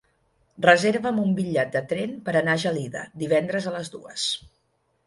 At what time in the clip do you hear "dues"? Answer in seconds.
3.99-4.27